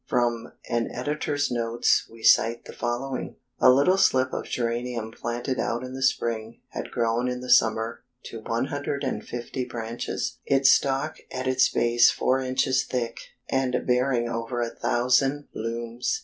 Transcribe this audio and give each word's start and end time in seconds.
From 0.07 0.53
an 0.67 0.89
editor's 0.91 1.51
notes 1.51 2.07
we 2.11 2.23
cite 2.23 2.65
the 2.65 2.73
following: 2.73 3.35
"A 3.59 3.69
little 3.69 3.97
slip 3.99 4.33
of 4.33 4.45
geranium 4.45 5.11
planted 5.11 5.59
out 5.59 5.83
in 5.83 5.93
the 5.93 6.01
spring, 6.01 6.59
had 6.69 6.89
grown 6.89 7.27
in 7.29 7.41
the 7.41 7.51
summer 7.51 8.03
to 8.23 8.39
150 8.41 9.65
branches, 9.65 10.39
its 10.43 10.71
stalk 10.71 11.17
at 11.31 11.45
its 11.47 11.69
base 11.69 12.09
four 12.09 12.39
inches 12.39 12.83
thick, 12.83 13.19
and 13.47 13.85
bearing 13.85 14.27
over 14.27 14.59
a 14.59 14.71
thousand 14.73 15.49
blooms! 15.53 16.19